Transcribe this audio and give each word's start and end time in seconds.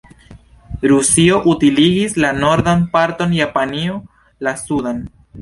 Rusio 0.91 1.35
utiligis 1.51 2.15
la 2.23 2.31
nordan 2.39 2.81
parton, 2.97 3.37
Japanio 3.43 4.01
la 4.49 4.57
sudan. 4.65 5.07